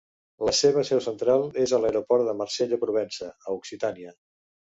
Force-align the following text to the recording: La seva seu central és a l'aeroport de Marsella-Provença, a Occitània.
La 0.47 0.53
seva 0.59 0.83
seu 0.87 1.01
central 1.07 1.43
és 1.65 1.73
a 1.77 1.81
l'aeroport 1.83 2.25
de 2.29 2.35
Marsella-Provença, 2.41 3.31
a 3.47 3.57
Occitània. 3.61 4.17